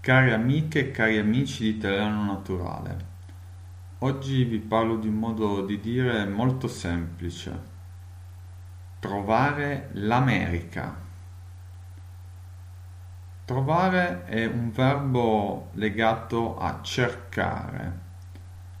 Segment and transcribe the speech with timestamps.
[0.00, 3.06] Cari amiche e cari amici di Italiano Naturale,
[3.98, 7.60] oggi vi parlo di un modo di dire molto semplice.
[9.00, 10.96] Trovare l'America.
[13.44, 18.00] Trovare è un verbo legato a cercare,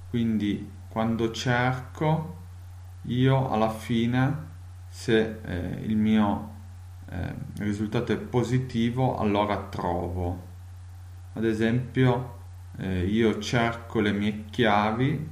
[0.08, 2.36] quindi quando cerco
[3.02, 4.46] io alla fine,
[4.88, 6.54] se eh, il mio
[7.10, 10.46] eh, risultato è positivo, allora trovo
[11.38, 12.36] ad esempio
[12.78, 15.28] eh, io cerco le mie chiavi,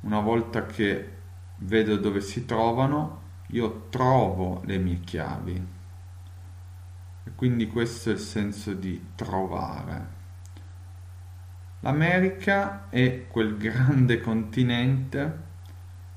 [0.00, 1.16] una volta che
[1.56, 5.66] vedo dove si trovano, io trovo le mie chiavi.
[7.24, 10.16] E quindi questo è il senso di trovare.
[11.80, 15.46] L'America è quel grande continente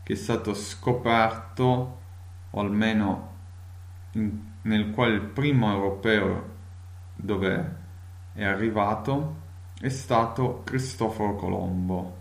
[0.04, 2.00] che è stato scoperto,
[2.50, 3.36] o almeno
[4.12, 6.50] in, nel quale il primo europeo
[7.16, 7.81] dove
[8.34, 9.40] è arrivato
[9.82, 12.18] è stato Cristoforo Colombo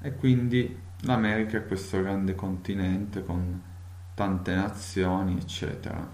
[0.00, 3.60] e quindi l'America è questo grande continente con
[4.14, 6.08] tante nazioni, eccetera.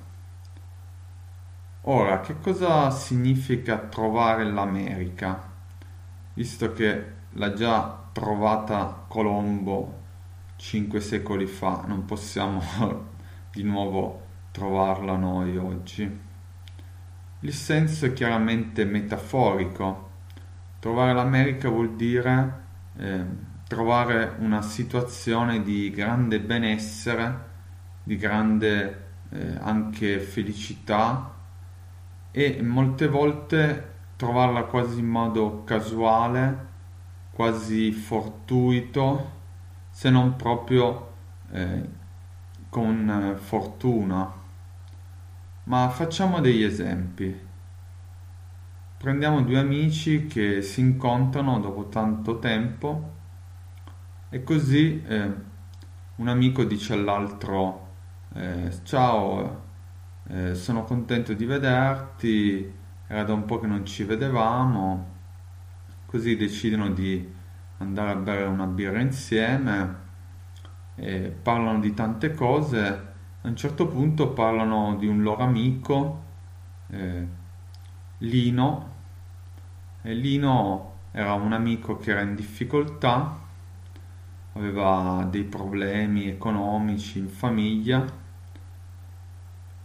[1.82, 5.50] Ora, che cosa significa trovare l'America?
[6.32, 9.98] Visto che l'ha già trovata Colombo
[10.56, 12.62] cinque secoli fa, non possiamo
[13.52, 16.28] di nuovo trovarla noi oggi.
[17.42, 20.08] Il senso è chiaramente metaforico.
[20.78, 22.60] Trovare l'America vuol dire
[22.98, 23.24] eh,
[23.66, 27.48] trovare una situazione di grande benessere,
[28.02, 31.34] di grande eh, anche felicità
[32.30, 36.66] e molte volte trovarla quasi in modo casuale,
[37.32, 39.30] quasi fortuito,
[39.91, 41.12] se non proprio
[41.52, 41.88] eh,
[42.69, 44.39] con fortuna.
[45.70, 47.32] Ma facciamo degli esempi.
[48.98, 53.12] Prendiamo due amici che si incontrano dopo tanto tempo
[54.30, 55.32] e così eh,
[56.16, 57.86] un amico dice all'altro
[58.34, 59.62] eh, ciao,
[60.26, 62.72] eh, sono contento di vederti,
[63.06, 65.06] era da un po' che non ci vedevamo,
[66.04, 67.32] così decidono di
[67.78, 69.98] andare a bere una birra insieme,
[71.42, 73.09] parlano di tante cose
[73.42, 76.22] a un certo punto parlano di un loro amico,
[76.88, 77.26] eh,
[78.18, 78.92] Lino,
[80.02, 83.38] e Lino era un amico che era in difficoltà,
[84.52, 88.04] aveva dei problemi economici in famiglia.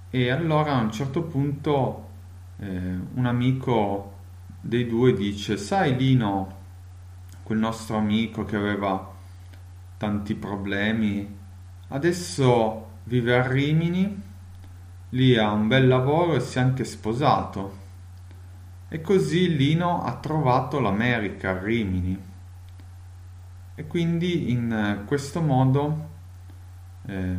[0.10, 2.10] E allora a un certo punto
[2.58, 4.14] eh, un amico
[4.60, 6.64] dei due dice, sai Lino,
[7.44, 9.14] quel nostro amico che aveva
[9.98, 11.38] tanti problemi,
[11.90, 14.22] adesso vive a Rimini,
[15.10, 17.84] lì ha un bel lavoro e si è anche sposato.
[18.88, 22.34] E così Lino ha trovato l'America a Rimini.
[23.76, 26.10] E quindi in questo modo,
[27.06, 27.38] eh,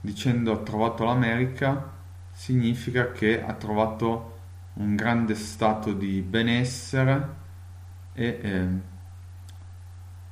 [0.00, 1.90] dicendo ha trovato l'America,
[2.32, 4.38] significa che ha trovato
[4.74, 7.40] un grande stato di benessere
[8.14, 8.66] e eh,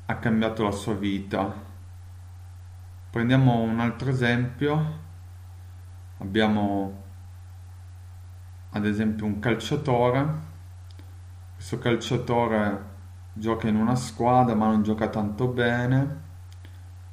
[0.07, 1.69] ha cambiato la sua vita
[3.11, 4.99] Prendiamo un altro esempio.
[6.19, 7.03] Abbiamo
[8.71, 10.49] ad esempio un calciatore.
[11.57, 12.85] Questo calciatore
[13.33, 16.21] gioca in una squadra ma non gioca tanto bene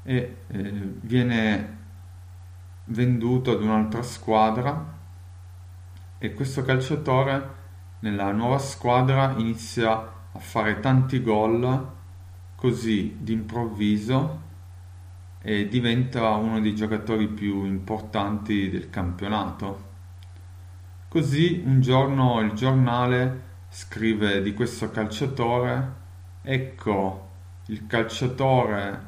[0.04, 0.72] e eh,
[1.02, 1.78] viene
[2.86, 4.96] venduto ad un'altra squadra
[6.18, 7.56] e questo calciatore
[8.00, 9.94] nella nuova squadra inizia
[10.32, 11.92] a fare tanti gol
[12.56, 14.46] così d'improvviso
[15.42, 19.86] e diventa uno dei giocatori più importanti del campionato.
[21.08, 25.94] Così un giorno il giornale scrive di questo calciatore,
[26.42, 27.30] ecco
[27.68, 29.06] il calciatore,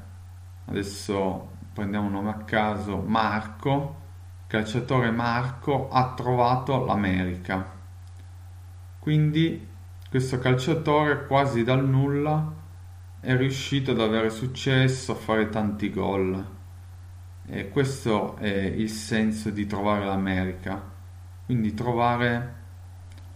[0.65, 3.95] adesso prendiamo un nome a caso, Marco,
[4.41, 7.77] il calciatore Marco ha trovato l'America.
[8.99, 9.67] Quindi
[10.09, 12.58] questo calciatore quasi dal nulla
[13.21, 16.57] è riuscito ad avere successo, a fare tanti gol.
[17.45, 20.81] E questo è il senso di trovare l'America.
[21.45, 22.55] Quindi trovare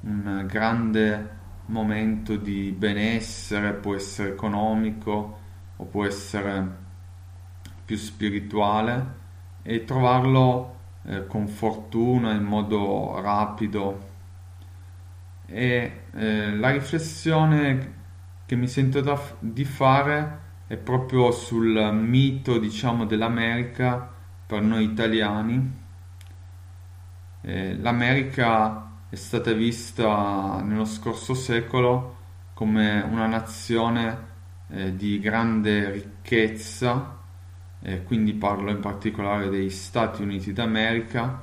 [0.01, 5.39] un grande momento di benessere, può essere economico
[5.75, 6.81] o può essere
[7.83, 9.21] più spirituale
[9.63, 10.75] e trovarlo
[11.05, 14.11] eh, con fortuna in modo rapido.
[15.45, 18.01] E eh, la riflessione
[18.53, 24.11] che mi sento da, di fare è proprio sul mito, diciamo, dell'America
[24.45, 25.81] per noi italiani.
[27.41, 32.17] Eh, L'America è stata vista nello scorso secolo
[32.53, 34.17] come una nazione
[34.69, 37.17] eh, di grande ricchezza,
[37.81, 41.41] eh, quindi parlo in particolare degli Stati Uniti d'America,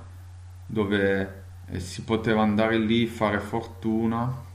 [0.65, 4.49] dove eh, si poteva andare lì, fare fortuna,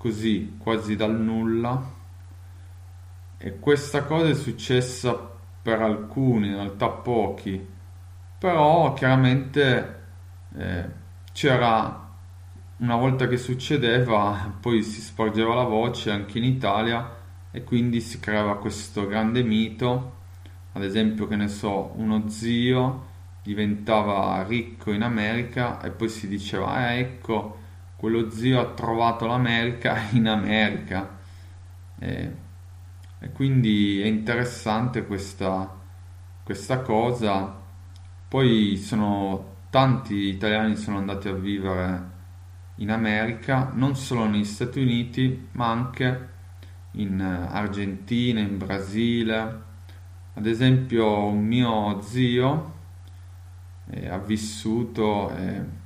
[0.00, 1.98] così quasi dal nulla.
[3.36, 5.30] E questa cosa è successa
[5.60, 7.62] per alcuni, in realtà pochi,
[8.38, 10.00] però chiaramente
[10.56, 10.88] eh,
[11.32, 12.08] c'era
[12.78, 17.16] una volta che succedeva, poi si sporgeva la voce anche in Italia
[17.50, 20.16] e quindi si creava questo grande mito,
[20.72, 23.08] ad esempio che ne so, uno zio
[23.42, 27.59] diventava ricco in America e poi si diceva, eh, ecco,
[28.00, 31.18] quello zio ha trovato l'America in America.
[31.98, 32.34] E,
[33.18, 35.70] e quindi è interessante questa,
[36.42, 37.58] questa cosa.
[38.26, 42.08] Poi sono tanti italiani sono andati a vivere
[42.76, 46.28] in America, non solo negli Stati Uniti, ma anche
[46.92, 49.62] in Argentina, in Brasile.
[50.32, 52.72] Ad esempio, un mio zio
[53.90, 55.79] eh, ha vissuto eh,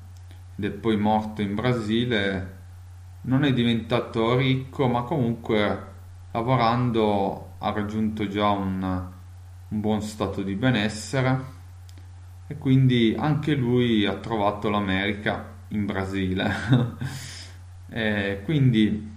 [0.57, 2.53] ed è poi morto in Brasile.
[3.23, 5.93] Non è diventato ricco, ma comunque
[6.33, 8.83] lavorando ha raggiunto già un,
[9.69, 11.53] un buon stato di benessere
[12.47, 16.53] e quindi anche lui ha trovato l'America in Brasile.
[17.89, 19.13] e quindi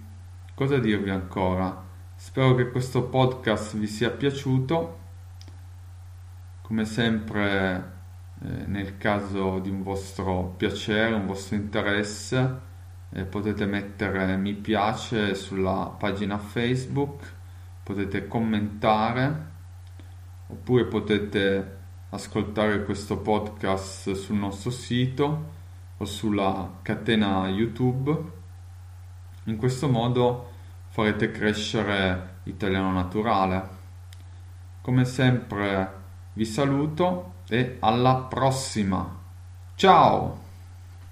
[0.54, 1.84] cosa dirvi ancora?
[2.14, 4.98] Spero che questo podcast vi sia piaciuto.
[6.62, 7.97] Come sempre,
[8.40, 12.60] eh, nel caso di un vostro piacere, un vostro interesse,
[13.10, 17.32] eh, potete mettere mi piace sulla pagina Facebook,
[17.82, 19.46] potete commentare
[20.48, 21.76] oppure potete
[22.10, 25.56] ascoltare questo podcast sul nostro sito
[25.96, 28.36] o sulla catena YouTube.
[29.44, 30.50] In questo modo
[30.88, 33.76] farete crescere l'italiano naturale.
[34.80, 35.92] Come sempre
[36.34, 39.16] vi saluto e alla prossima.
[39.74, 40.47] Ciao!